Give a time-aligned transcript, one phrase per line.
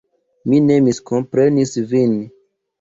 [0.53, 2.19] Mi ne miskomprenis vin.